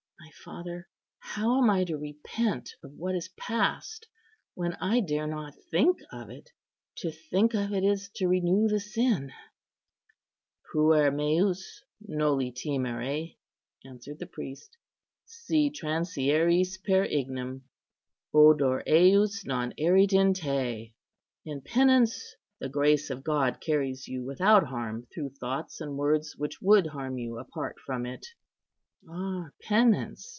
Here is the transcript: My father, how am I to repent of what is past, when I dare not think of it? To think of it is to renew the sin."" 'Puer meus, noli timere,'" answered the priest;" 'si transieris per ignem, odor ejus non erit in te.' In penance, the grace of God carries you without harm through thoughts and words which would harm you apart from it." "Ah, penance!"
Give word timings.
My 0.21 0.33
father, 0.53 0.87
how 1.19 1.61
am 1.61 1.69
I 1.69 1.83
to 1.83 1.97
repent 1.97 2.75
of 2.83 2.93
what 2.93 3.15
is 3.15 3.29
past, 3.37 4.07
when 4.55 4.73
I 4.75 4.99
dare 4.99 5.27
not 5.27 5.53
think 5.71 5.97
of 6.11 6.29
it? 6.29 6.49
To 6.97 7.11
think 7.11 7.53
of 7.53 7.73
it 7.73 7.83
is 7.83 8.09
to 8.15 8.27
renew 8.27 8.67
the 8.67 8.79
sin."" 8.79 9.31
'Puer 10.71 11.11
meus, 11.11 11.83
noli 12.01 12.51
timere,'" 12.51 13.35
answered 13.85 14.19
the 14.19 14.25
priest;" 14.25 14.77
'si 15.25 15.71
transieris 15.71 16.77
per 16.83 17.03
ignem, 17.05 17.61
odor 18.33 18.83
ejus 18.87 19.45
non 19.45 19.73
erit 19.77 20.13
in 20.13 20.33
te.' 20.33 20.93
In 21.45 21.61
penance, 21.61 22.35
the 22.59 22.69
grace 22.69 23.09
of 23.09 23.23
God 23.23 23.59
carries 23.59 24.07
you 24.07 24.23
without 24.23 24.65
harm 24.65 25.07
through 25.13 25.29
thoughts 25.31 25.81
and 25.81 25.97
words 25.97 26.35
which 26.37 26.61
would 26.61 26.87
harm 26.87 27.17
you 27.19 27.37
apart 27.37 27.75
from 27.85 28.05
it." 28.05 28.25
"Ah, 29.09 29.49
penance!" 29.63 30.29